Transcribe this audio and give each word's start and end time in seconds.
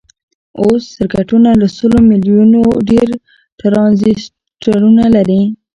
اوس 0.61 0.83
سرکټونه 0.97 1.49
له 1.61 1.67
سلو 1.77 1.97
میلیونو 2.09 2.61
ډیر 2.89 3.07
ټرانزیسټرونه 3.59 5.03
لري. 5.15 5.41